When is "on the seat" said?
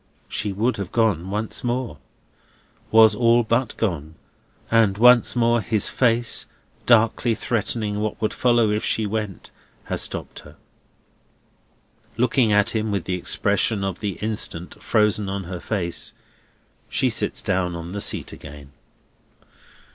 17.75-18.33